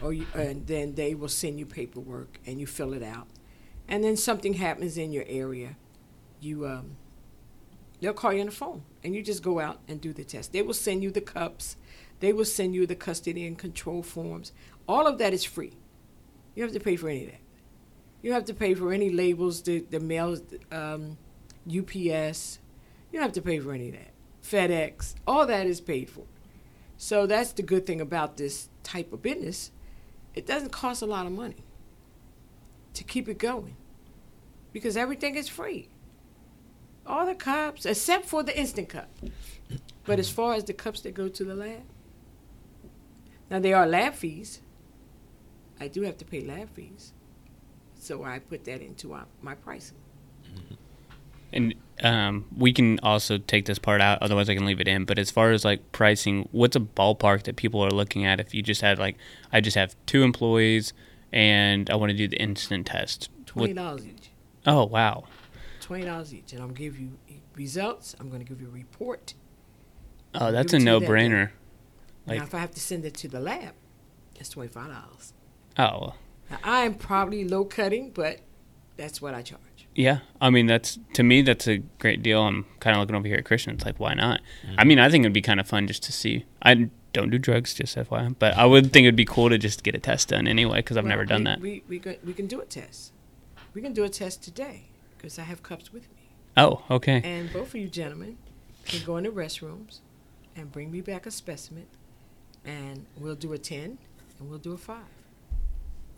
[0.00, 3.27] Or you, and then they will send you paperwork and you fill it out.
[3.88, 5.77] And then something happens in your area,
[6.40, 6.96] you um,
[8.00, 10.53] they'll call you on the phone and you just go out and do the test.
[10.53, 11.77] They will send you the cups,
[12.20, 14.53] they will send you the custody and control forms.
[14.88, 15.72] All of that is free.
[16.55, 17.40] You don't have to pay for any of that.
[18.25, 20.39] You have to pay for any labels, the the mail,
[20.73, 21.19] um,
[21.67, 22.59] UPS.
[23.13, 24.13] You don't have to pay for any of that.
[24.43, 26.25] FedEx, all that is paid for.
[26.97, 29.73] So that's the good thing about this type of business.
[30.35, 31.65] It doesn't cost a lot of money
[32.95, 33.77] to keep it going
[34.73, 35.91] because everything is free.
[37.07, 39.11] All the cups, except for the instant cup.
[40.07, 41.83] But as far as the cups that go to the lab,
[43.51, 44.63] now there are lab fees.
[45.79, 47.13] I do have to pay lab fees.
[48.05, 49.97] So I put that into my, my pricing.
[51.55, 54.19] And um, we can also take this part out.
[54.21, 55.07] Otherwise, I can leave it in.
[55.07, 58.53] But as far as like pricing, what's a ballpark that people are looking at if
[58.53, 59.17] you just had like,
[59.55, 60.93] I just have two employees
[61.33, 63.31] and I want to do the instant test?
[63.47, 64.31] Twenty dollars each.
[64.67, 65.25] oh wow,
[65.81, 67.12] Twenty dollars each, and I'm give you
[67.57, 68.17] results.
[68.19, 69.35] I'm gonna give you a report.
[70.35, 71.51] oh that's a to you that no-brainer.
[72.27, 73.75] Like- now, if I have to send it to the lab,
[74.35, 75.33] it's twenty five dollars.
[75.79, 76.14] Oh
[76.62, 78.40] Now, I am probably low cutting, but
[78.97, 79.61] that's what I charge.
[79.95, 82.43] yeah, I mean that's to me that's a great deal.
[82.43, 83.75] I'm kind of looking over here at Christian.
[83.75, 84.40] It's like why not?
[84.67, 84.75] Mm-hmm.
[84.79, 86.45] I mean I think it'd be kind of fun just to see.
[86.62, 89.83] I don't do drugs, just FYI, but I would think it'd be cool to just
[89.85, 91.61] get a test done anyway because I've Well, never done we, that.
[91.61, 93.12] We we can, we can do a test.
[93.73, 94.85] We can do a test today
[95.17, 97.21] because I have cups with me, oh okay.
[97.25, 98.38] and both of you gentlemen
[98.85, 100.01] can go in the restrooms
[100.57, 101.87] and bring me back a specimen,
[102.64, 103.99] and we'll do a ten
[104.38, 104.99] and we'll do a five,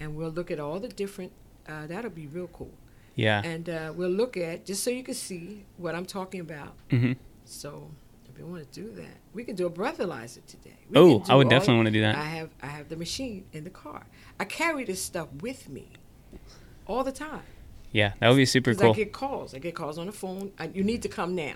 [0.00, 1.32] and we'll look at all the different.
[1.68, 2.70] Uh, that'll be real cool.
[3.14, 3.40] Yeah.
[3.44, 6.74] and uh, we'll look at just so you can see what I'm talking about.
[6.90, 7.12] hmm
[7.46, 7.90] So
[8.30, 10.76] if you want to do that, we can do a breathalyzer today.
[10.90, 12.14] We Oh, I would definitely want to do that.
[12.16, 14.06] I have I have the machine in the car.
[14.38, 15.88] I carry this stuff with me
[16.86, 17.42] all the time.
[17.90, 18.90] Yeah, that would be super cool.
[18.90, 19.54] I get calls.
[19.54, 20.52] I get calls on the phone.
[20.58, 21.54] I, you need to come now.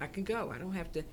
[0.00, 0.50] I can go.
[0.52, 1.04] I don't have to.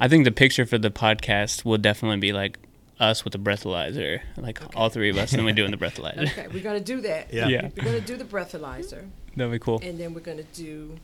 [0.00, 2.58] I think the picture for the podcast will definitely be like
[2.98, 6.22] us with the breathalyzer, like all three of us, and we're doing the breathalyzer.
[6.30, 7.32] Okay, we're gonna do that.
[7.32, 7.48] Yeah.
[7.48, 7.68] Yeah.
[7.76, 9.80] We're gonna do the breathalyzer, That'd be cool.
[9.82, 10.96] and then we're gonna do.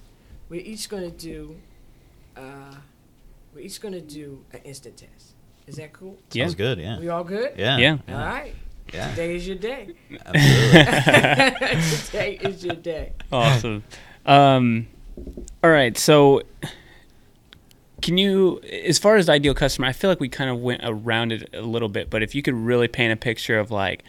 [0.48, 1.56] We're each gonna do.
[2.36, 2.74] Uh,
[3.54, 5.34] we're each gonna do an instant test.
[5.66, 6.18] Is that cool?
[6.32, 6.44] Yeah.
[6.44, 6.78] Sounds good.
[6.78, 6.98] Yeah.
[6.98, 7.52] We all good?
[7.56, 7.76] Yeah.
[7.78, 7.98] Yeah.
[8.08, 8.54] All right.
[8.92, 9.10] Yeah.
[9.10, 9.94] Today is your day.
[10.26, 11.80] Absolutely.
[12.06, 13.12] Today is your day.
[13.30, 13.84] Awesome.
[14.26, 14.88] Um,
[15.62, 16.42] all right, so
[18.02, 21.32] can you, as far as ideal customer, I feel like we kind of went around
[21.32, 24.02] it a little bit, but if you could really paint a picture of like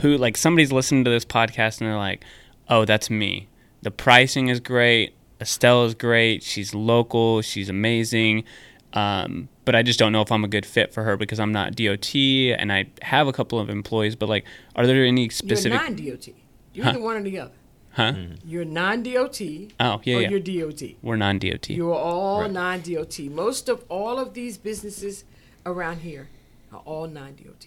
[0.00, 2.22] who, like somebody's listening to this podcast and they're like,
[2.68, 3.48] oh, that's me.
[3.82, 5.14] The pricing is great.
[5.40, 6.42] Estelle is great.
[6.42, 7.40] She's local.
[7.42, 8.44] She's amazing.
[8.92, 11.52] Um, but I just don't know if I'm a good fit for her because I'm
[11.52, 14.16] not DOT and I have a couple of employees.
[14.16, 14.44] But like,
[14.76, 15.72] are there any specific?
[15.80, 16.28] You're non-DOT.
[16.74, 16.90] You're Huh.
[16.90, 17.52] either one or the other.
[17.92, 18.12] Huh?
[18.12, 18.48] Mm-hmm.
[18.48, 19.40] You're non-DOT
[19.80, 20.28] Oh yeah, or yeah.
[20.30, 20.82] you're DOT.
[21.02, 21.70] We're non-DOT.
[21.70, 22.50] You're all Right.
[22.50, 23.18] non-DOT.
[23.30, 25.24] Most of all of these businesses
[25.66, 26.28] around here
[26.72, 27.66] are all non-DOTs.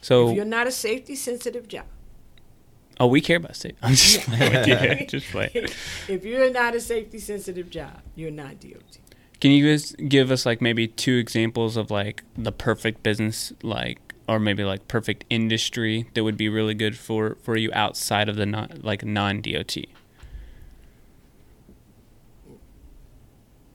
[0.00, 1.86] So If you're not a safety-sensitive job,
[3.00, 3.78] Oh, we care about safety.
[3.82, 4.66] I'm just playing with
[5.00, 5.06] you.
[5.06, 5.50] Just play.
[6.08, 8.98] if you're not a safety-sensitive job, you're not DOT.
[9.40, 14.07] Can you guys give us like maybe two examples of like the perfect business like
[14.28, 18.36] or maybe like perfect industry that would be really good for for you outside of
[18.36, 19.76] the non, like non DOT?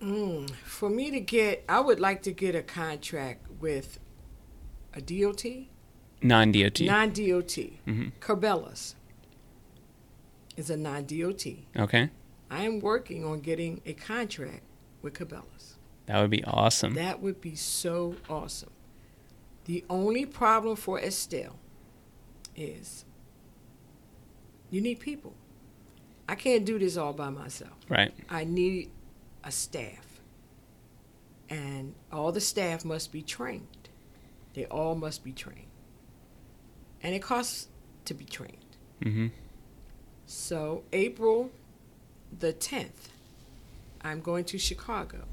[0.02, 4.00] Mm, for me to get, I would like to get a contract with
[4.94, 5.46] a DOT,
[6.22, 6.82] Non DOT.
[6.82, 7.80] non DOT.
[7.88, 8.12] Mhm.
[8.20, 8.96] Cabela's
[10.58, 11.66] is a non DOT.
[11.78, 12.10] Okay,
[12.52, 14.64] I am working on getting a contract
[15.02, 15.78] with Cabela's.
[16.06, 16.94] that would be awesome.
[16.96, 18.72] That would be so awesome.
[19.66, 21.58] The only problem for Estelle
[22.56, 23.06] is
[24.70, 25.34] you need people.
[26.28, 27.74] I can't do this all by myself.
[27.90, 28.14] right.
[28.30, 28.92] I need
[29.44, 30.20] a staff.
[31.50, 33.90] And all the staff must be trained.
[34.54, 35.68] They all must be trained.
[37.02, 37.68] And it costs
[38.06, 38.78] to be trained.
[39.04, 39.28] Mm-hmm.
[40.26, 41.52] So, April
[42.40, 43.10] the 10th,
[44.02, 45.26] I'm going to Chicago.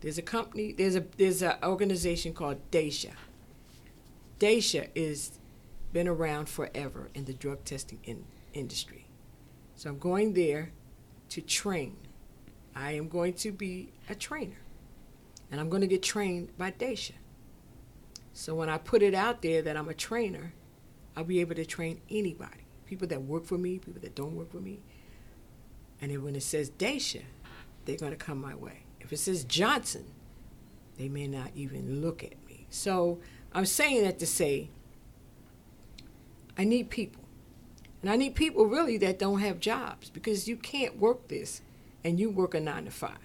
[0.00, 3.12] There's a company, there's a there's an organization called DATIA.
[4.42, 5.38] DATIA is
[5.92, 9.06] been around forever in the drug testing in, industry.
[9.76, 10.72] So I'm going there
[11.28, 11.96] to train.
[12.74, 14.56] I am going to be a trainer.
[15.50, 17.12] And I'm going to get trained by DATIA.
[18.32, 20.54] So when I put it out there that I'm a trainer,
[21.16, 22.66] I'll be able to train anybody.
[22.86, 24.80] People that work for me, people that don't work for me.
[26.00, 27.22] And then when it says DATIA,
[27.84, 28.82] they're going to come my way.
[28.98, 30.06] If it says Johnson,
[30.96, 32.66] they may not even look at me.
[32.70, 33.20] So
[33.54, 34.68] I'm saying that to say
[36.56, 37.22] I need people.
[38.02, 41.62] And I need people really that don't have jobs because you can't work this
[42.02, 43.18] and you work a nine to five.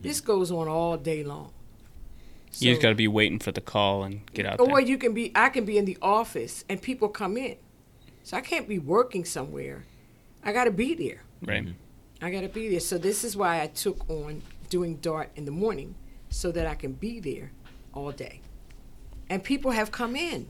[0.00, 1.52] This goes on all day long.
[2.58, 4.80] you just got to be waiting for the call and get out or there.
[4.80, 7.56] you can be I can be in the office and people come in.
[8.24, 9.84] So I can't be working somewhere.
[10.42, 11.22] I got to be there.
[11.42, 11.64] Right.
[11.64, 12.24] Mm-hmm.
[12.24, 12.80] I got to be there.
[12.80, 15.94] So this is why I took on doing DART in the morning
[16.28, 17.52] so that I can be there
[17.92, 18.40] all day.
[19.28, 20.48] And people have come in.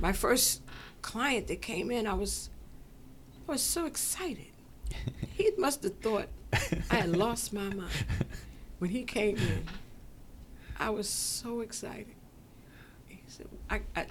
[0.00, 0.62] My first
[1.02, 2.50] client that came in, I was
[3.48, 4.52] I was so excited.
[5.34, 6.28] he must have thought
[6.90, 7.90] I had lost my mind.
[8.78, 9.64] When he came in,
[10.78, 12.14] I was so excited.
[13.06, 14.06] He said, I, I,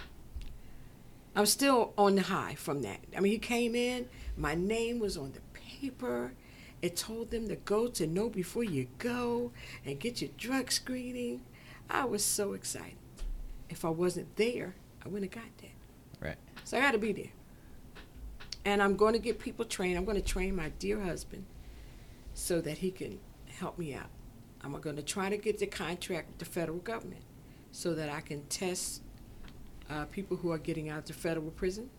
[1.35, 2.99] I'm still on the high from that.
[3.15, 6.33] I mean, he came in, my name was on the paper.
[6.81, 9.51] It told them to go to Know Before You Go
[9.85, 11.41] and get your drug screening.
[11.89, 12.97] I was so excited.
[13.69, 14.75] If I wasn't there,
[15.05, 16.25] I wouldn't have got that.
[16.25, 16.37] Right.
[16.63, 17.31] So I got to be there.
[18.65, 19.97] And I'm going to get people trained.
[19.97, 21.45] I'm going to train my dear husband
[22.33, 24.09] so that he can help me out.
[24.61, 27.21] I'm going to try to get the contract with the federal government
[27.71, 29.01] so that I can test
[29.89, 31.89] uh, people who are getting out of federal prison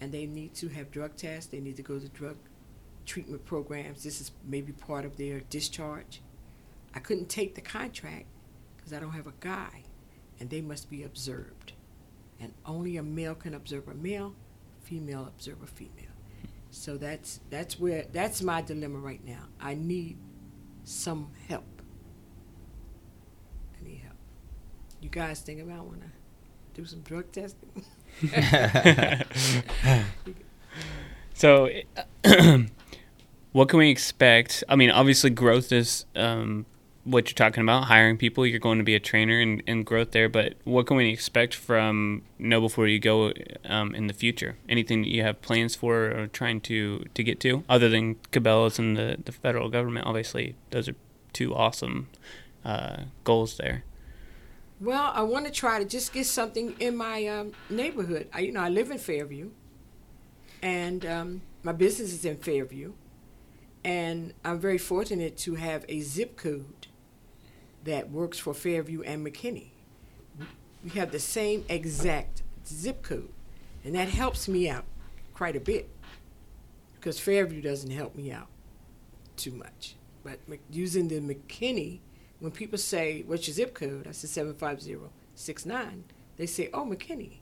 [0.00, 1.50] and they need to have drug tests.
[1.50, 2.36] They need to go to drug
[3.04, 4.04] treatment programs.
[4.04, 6.20] This is maybe part of their discharge.
[6.94, 8.26] I couldn't take the contract
[8.76, 9.82] because I don't have a guy,
[10.40, 11.72] and they must be observed.
[12.40, 14.34] And only a male can observe a male,
[14.82, 15.92] female observe a female.
[16.70, 19.44] So that's that's where that's my dilemma right now.
[19.60, 20.18] I need
[20.84, 21.82] some help.
[23.78, 24.16] I need help.
[25.00, 26.08] You guys think about want to
[26.74, 27.84] do some drug testing?
[31.38, 31.70] So,
[33.52, 34.64] what can we expect?
[34.68, 36.66] I mean, obviously, growth is um,
[37.08, 37.84] what you're talking about.
[37.84, 40.28] Hiring people, you're going to be a trainer and, and growth there.
[40.28, 43.32] But what can we expect from Know Before You Go
[43.64, 44.56] um, in the future?
[44.68, 48.96] Anything you have plans for or trying to, to get to, other than Cabela's and
[48.96, 50.06] the, the federal government?
[50.06, 50.96] Obviously, those are
[51.32, 52.08] two awesome
[52.64, 53.84] uh, goals there.
[54.80, 58.28] Well, I want to try to just get something in my um, neighborhood.
[58.32, 59.50] I, you know, I live in Fairview,
[60.62, 62.92] and um, my business is in Fairview,
[63.82, 66.86] and I'm very fortunate to have a zip code
[67.88, 69.68] that works for Fairview and McKinney.
[70.84, 73.32] We have the same exact zip code,
[73.84, 74.84] and that helps me out
[75.34, 75.88] quite a bit
[76.94, 78.48] because Fairview doesn't help me out
[79.36, 79.94] too much.
[80.22, 82.00] But using the McKinney,
[82.40, 84.06] when people say, What's your zip code?
[84.06, 86.04] I said 75069.
[86.36, 87.38] They say, Oh, McKinney.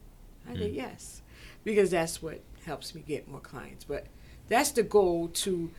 [0.49, 1.22] I say, Yes,
[1.64, 3.84] because that's what helps me get more clients.
[3.84, 4.07] But
[4.49, 5.70] that's the goal to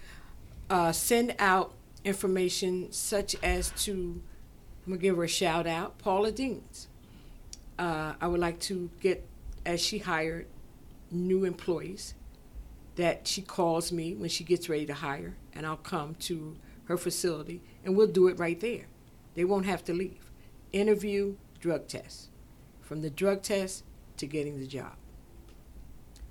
[0.69, 4.21] uh, send out information such as to,
[4.87, 6.87] I'm going to give her a shout out, Paula Deans.
[7.77, 9.27] Uh, I would like to get,
[9.65, 10.47] as she hired
[11.11, 12.13] new employees,
[12.95, 16.95] that she calls me when she gets ready to hire, and I'll come to her
[16.95, 18.85] facility and we'll do it right there.
[19.35, 20.31] They won't have to leave.
[20.71, 22.29] Interview, drug test.
[22.79, 23.83] From the drug test
[24.15, 24.93] to getting the job.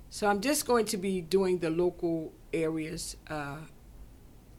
[0.09, 3.57] So I'm just going to be doing the local areas uh,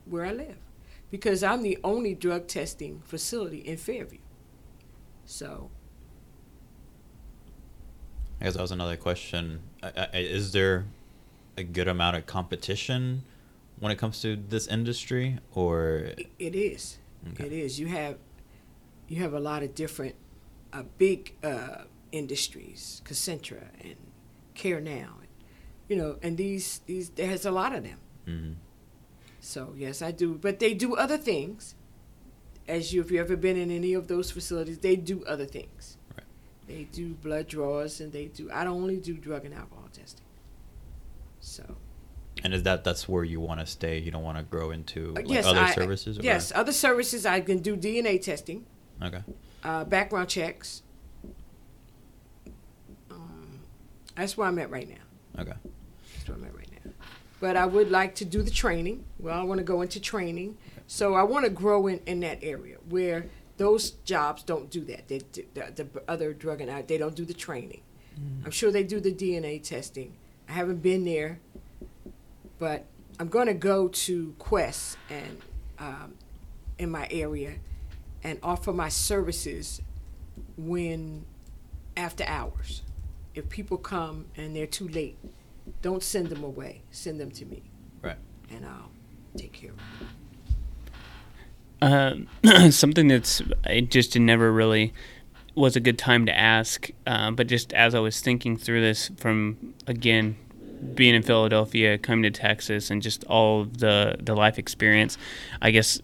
[0.04, 0.67] where I live
[1.10, 4.18] because I'm the only drug testing facility in Fairview.
[5.24, 5.70] So
[8.40, 9.60] I guess that was another question.
[10.12, 10.86] Is there
[11.56, 13.24] a good amount of competition
[13.80, 16.98] when it comes to this industry, or It is.
[17.32, 17.46] Okay.
[17.46, 17.78] It is.
[17.80, 18.16] You have
[19.08, 20.14] you have a lot of different
[20.72, 23.96] uh, big uh, industries, Concentra and
[24.54, 25.08] CareNow,
[25.88, 27.98] you know, and these these there's a lot of them.
[28.26, 28.54] Mhm.
[29.40, 30.34] So yes, I do.
[30.34, 31.74] But they do other things.
[32.66, 35.96] As you, if you've ever been in any of those facilities, they do other things.
[36.14, 36.26] Right.
[36.66, 38.50] They do blood draws, and they do.
[38.52, 40.26] I don't only do drug and alcohol testing.
[41.40, 41.76] So
[42.44, 43.98] and is that that's where you want to stay?
[43.98, 46.18] You don't want to grow into uh, like yes, other I, services?
[46.18, 46.22] Or?
[46.22, 47.26] yes, other services.
[47.26, 48.64] I can do DNA testing,
[49.02, 49.22] Okay.
[49.64, 50.82] uh, background checks.
[53.10, 53.60] Um,
[54.16, 55.42] that's where I'm at right now.
[55.42, 55.54] Okay.
[56.14, 56.67] That's where I'm at right now.
[57.40, 59.04] But I would like to do the training.
[59.18, 60.58] Well, I want to go into training.
[60.86, 63.26] So I want to grow in, in that area where
[63.58, 65.08] those jobs don't do that.
[65.08, 67.82] They, the, the other drug and out, they don't do the training.
[68.44, 70.16] I'm sure they do the DNA testing.
[70.48, 71.38] I haven't been there,
[72.58, 72.84] but
[73.20, 75.40] I'm going to go to Quest and
[75.78, 76.14] um,
[76.78, 77.54] in my area
[78.22, 79.80] and offer my services
[80.56, 81.24] when
[81.96, 82.82] after hours.
[83.34, 85.16] If people come and they're too late,
[85.82, 86.82] don't send them away.
[86.90, 87.62] Send them to me,
[88.02, 88.16] Right.
[88.50, 88.90] and I'll
[89.36, 89.76] take care of
[91.80, 92.28] them.
[92.42, 94.92] Um, something that's it just never really
[95.54, 99.10] was a good time to ask, um, but just as I was thinking through this,
[99.16, 100.36] from again
[100.94, 105.16] being in Philadelphia, coming to Texas, and just all of the the life experience,
[105.62, 106.00] I guess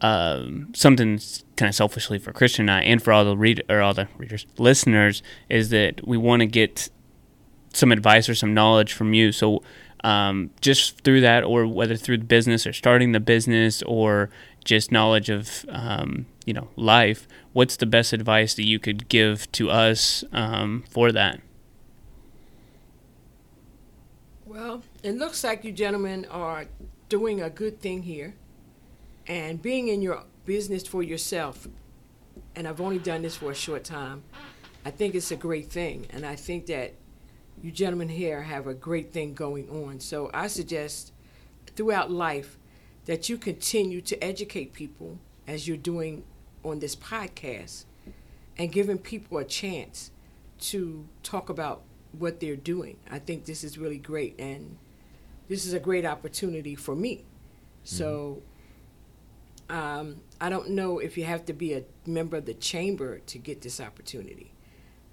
[0.00, 1.20] um, something
[1.56, 4.08] kind of selfishly for Christian and I, and for all the read or all the
[4.16, 6.88] readers, listeners, is that we want to get
[7.72, 9.32] some advice or some knowledge from you.
[9.32, 9.62] So
[10.02, 14.30] um, just through that, or whether through the business or starting the business, or
[14.64, 19.50] just knowledge of um, you know life, what's the best advice that you could give
[19.52, 21.40] to us um, for that?
[24.46, 26.66] Well, it looks like you gentlemen are
[27.08, 28.34] doing a good thing here
[29.26, 31.68] and being in your business for yourself.
[32.56, 34.24] And I've only done this for a short time.
[34.84, 36.06] I think it's a great thing.
[36.10, 36.94] And I think that
[37.62, 40.00] you gentlemen here have a great thing going on.
[40.00, 41.12] So I suggest
[41.76, 42.58] throughout life
[43.06, 46.24] that you continue to educate people as you're doing
[46.64, 47.84] on this podcast
[48.56, 50.10] and giving people a chance
[50.58, 51.82] to talk about
[52.12, 52.98] what they're doing.
[53.10, 54.76] I think this is really great, and
[55.48, 57.24] this is a great opportunity for me.
[57.84, 58.42] So,
[59.70, 63.38] um, I don't know if you have to be a member of the chamber to
[63.38, 64.52] get this opportunity,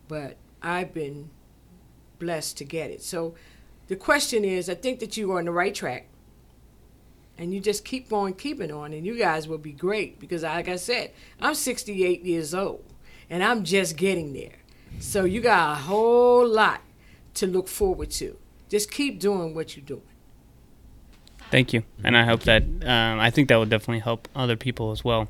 [0.07, 1.29] but I've been
[2.19, 3.01] blessed to get it.
[3.03, 3.35] So,
[3.87, 6.07] the question is I think that you are on the right track.
[7.39, 10.67] And you just keep on keeping on, and you guys will be great because, like
[10.67, 12.83] I said, I'm 68 years old
[13.29, 14.55] and I'm just getting there.
[14.99, 16.81] So you got a whole lot
[17.35, 18.37] to look forward to.
[18.69, 20.01] Just keep doing what you're doing.
[21.49, 24.91] Thank you, and I hope that um, I think that will definitely help other people
[24.91, 25.29] as well.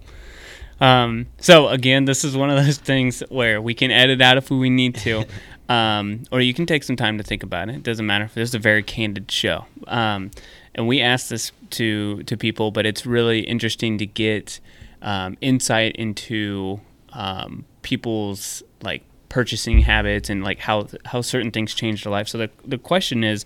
[0.79, 4.49] Um, so again, this is one of those things where we can edit out if
[4.49, 5.25] we need to,
[5.69, 7.75] um, or you can take some time to think about it.
[7.75, 8.29] It doesn't matter.
[8.33, 10.31] This is a very candid show, um,
[10.75, 14.59] and we ask this to to people, but it's really interesting to get
[15.01, 16.79] um, insight into
[17.13, 22.27] um, people's like purchasing habits and like how how certain things change their life.
[22.27, 23.45] So the the question is,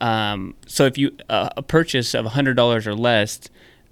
[0.00, 3.40] um, so if you uh, a purchase of hundred dollars or less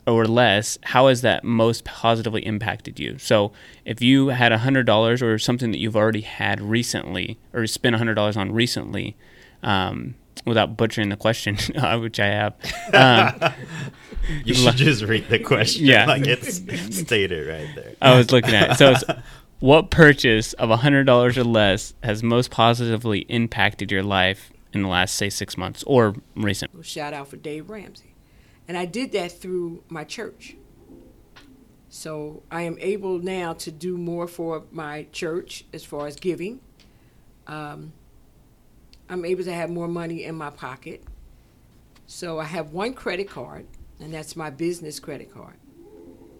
[0.06, 3.18] or less, how has that most positively impacted you?
[3.18, 3.52] So
[3.84, 8.14] if you had hundred dollars or something that you've already had recently or spent hundred
[8.14, 9.16] dollars on recently.
[9.62, 11.56] Um, Without butchering the question,
[12.00, 12.54] which I have,
[12.92, 13.52] um,
[14.44, 15.86] You should just read the question.
[15.86, 16.06] Yeah.
[16.06, 16.56] Like it's
[16.96, 17.94] stated right there.
[18.00, 18.76] I was looking at it.
[18.76, 18.94] So,
[19.58, 24.88] what purchase of hundred dollars or less has most positively impacted your life in the
[24.88, 26.72] last, say, six months or recent?
[26.74, 28.14] Well, shout out for Dave Ramsey.
[28.68, 30.56] And I did that through my church.
[31.88, 36.60] So I am able now to do more for my church as far as giving.
[37.46, 37.92] Um,
[39.08, 41.04] I'm able to have more money in my pocket.
[42.06, 43.66] So I have one credit card,
[44.00, 45.54] and that's my business credit card.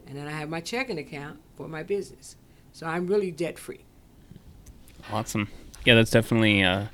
[0.06, 2.36] And then I have my checking account for my business.
[2.72, 3.84] So I'm really debt free.
[5.10, 5.48] Awesome.
[5.84, 6.62] Yeah, that's definitely.
[6.62, 6.86] Uh,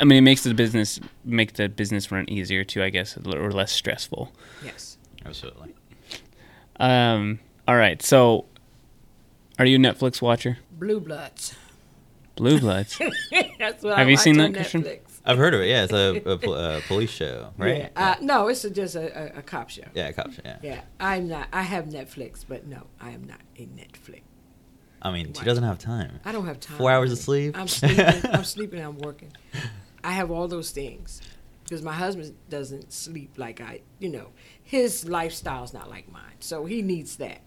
[0.00, 2.82] I mean, it makes the business make the business run easier too.
[2.82, 4.32] I guess or less stressful.
[4.64, 4.98] Yes.
[5.24, 5.74] Absolutely.
[6.76, 7.38] Um.
[7.68, 8.02] All right.
[8.02, 8.46] So,
[9.58, 10.58] are you a Netflix watcher?
[10.72, 11.54] Blue Bloods.
[12.34, 12.98] Blue Bloods.
[13.58, 14.82] that's what Have I you seen that, Christian?
[14.82, 15.20] Netflix.
[15.24, 15.68] I've heard of it.
[15.68, 17.76] Yeah, it's a, a, pol- a police show, right?
[17.78, 17.88] Yeah.
[17.94, 19.84] Uh, no, it's a, just a, a, a cop show.
[19.94, 20.42] yeah, cop show.
[20.44, 20.56] Yeah.
[20.62, 21.46] Yeah, I'm not.
[21.52, 24.22] I have Netflix, but no, I am not a Netflix.
[25.00, 26.20] I mean, she doesn't have time.
[26.24, 26.78] I don't have time.
[26.78, 27.56] Four hours of sleep?
[27.58, 28.06] I'm sleeping.
[28.32, 28.80] I'm sleeping.
[28.80, 29.32] I'm working.
[30.04, 31.20] I have all those things
[31.64, 33.80] because my husband doesn't sleep like I.
[33.98, 34.28] You know,
[34.62, 37.40] his lifestyle's not like mine, so he needs that.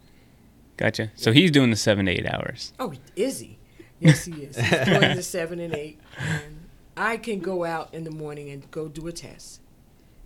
[0.78, 1.12] Gotcha.
[1.16, 2.74] So he's doing the seven to eight hours.
[2.80, 3.58] Oh, is he?
[3.99, 4.58] Yes, he is.
[4.58, 8.70] He's doing the seven and eight, and I can go out in the morning and
[8.72, 9.62] go do a test,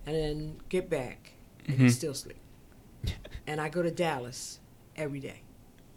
[0.06, 1.32] and then get back,
[1.66, 1.90] and he Mhm.
[1.90, 2.36] still sleep.
[3.46, 4.58] And I go to Dallas
[4.96, 5.42] every day.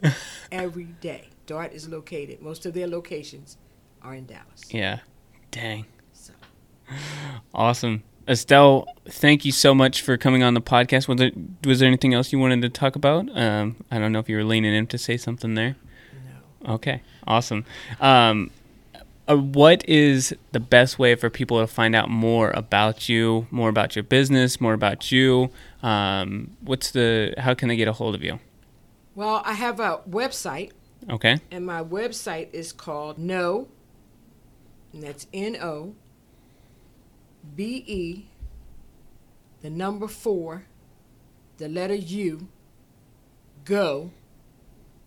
[0.51, 1.29] every day.
[1.45, 2.41] DART is located.
[2.41, 3.57] Most of their locations
[4.01, 4.63] are in Dallas.
[4.69, 4.99] Yeah.
[5.51, 5.85] Dang.
[6.93, 7.39] So.
[7.53, 8.03] Awesome.
[8.27, 11.07] Estelle, thank you so much for coming on the podcast.
[11.09, 11.31] Was there
[11.65, 13.27] was there anything else you wanted to talk about?
[13.37, 15.75] Um, I don't know if you were leaning in to say something there.
[16.65, 16.75] No.
[16.75, 17.65] Okay, awesome.
[17.99, 18.51] Um,
[19.27, 23.67] uh, what is the best way for people to find out more about you, more
[23.69, 25.49] about your business, more about you?
[25.81, 27.33] Um, what's the?
[27.37, 28.39] How can they get a hold of you?
[29.15, 30.71] Well, I have a website,
[31.09, 31.39] Okay.
[31.51, 33.67] and my website is called No,
[34.93, 35.93] and that's N O
[37.55, 38.25] B E,
[39.61, 40.65] the number four,
[41.57, 42.47] the letter U,
[43.65, 44.11] go,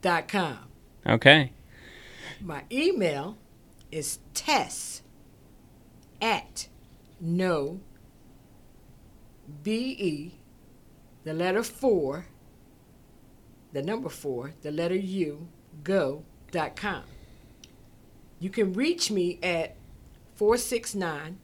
[0.03, 0.59] dot com.
[1.07, 1.53] Okay.
[2.41, 3.37] My email
[3.91, 5.03] is Tess
[6.21, 6.69] at
[7.21, 7.81] no
[9.63, 10.35] B E,
[11.25, 12.27] the letter four,
[13.73, 15.49] the number four, the letter U,
[15.83, 17.03] go dot com.
[18.39, 19.77] You can reach me at
[20.35, 21.39] 469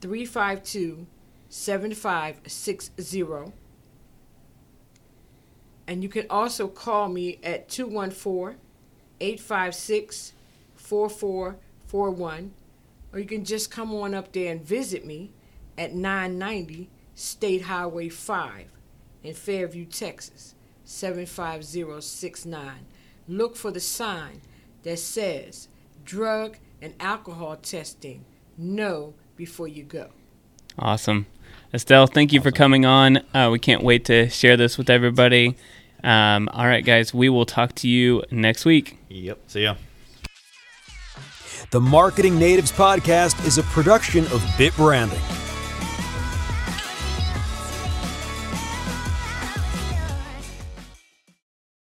[0.00, 1.06] 352
[1.48, 3.52] 7560.
[5.86, 8.58] And you can also call me at 214
[9.20, 10.32] 856
[10.74, 12.52] 4441.
[13.12, 15.32] Or you can just come on up there and visit me
[15.78, 18.66] at 990 State Highway 5
[19.22, 22.86] in Fairview, Texas, 75069.
[23.26, 24.42] Look for the sign
[24.82, 25.68] that says
[26.04, 28.24] drug and alcohol testing.
[28.56, 30.10] No before you go.
[30.78, 31.26] Awesome.
[31.72, 33.18] Estelle, thank you for coming on.
[33.32, 35.56] Uh, we can't wait to share this with everybody.
[36.04, 38.98] Um, all right, guys, we will talk to you next week.
[39.08, 39.38] Yep.
[39.46, 39.76] See ya.
[41.70, 45.20] The Marketing Natives Podcast is a production of Bit Branding.